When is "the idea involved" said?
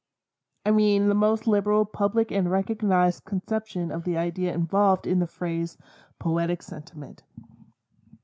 4.03-5.05